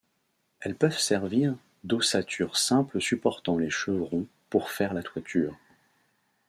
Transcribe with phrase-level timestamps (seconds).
[0.61, 5.55] Elles peuvent servir d'ossature simple supportant les chevrons pour faire la toiture.